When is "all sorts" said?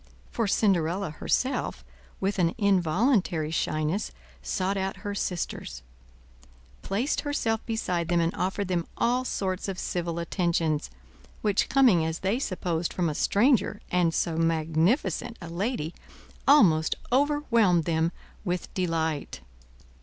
8.97-9.67